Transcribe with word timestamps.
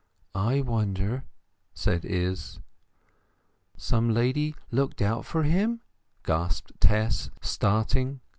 "I 0.33 0.61
wonder," 0.61 1.25
said 1.75 2.05
Izz. 2.05 2.57
"Some 3.77 4.09
lady 4.11 4.55
looked 4.71 4.99
out 4.99 5.25
for 5.25 5.43
him?" 5.43 5.81
gasped 6.23 6.71
Tess, 6.79 7.29
starting. 7.39 8.19